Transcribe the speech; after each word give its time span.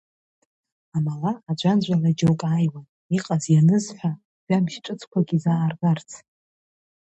Амала 0.95 1.31
аӡәаӡәала 1.49 2.09
џьоук 2.17 2.41
ааиуан, 2.49 2.85
иҟаз-ианыз 3.17 3.85
ҳәа, 3.97 4.11
жәабжь 4.45 4.77
ҿыцқәак 4.83 5.29
изааргарц. 5.37 6.09